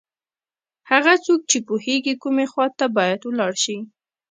[0.91, 3.77] هغه څوک چې پوهېږي کومې خواته باید ولاړ شي.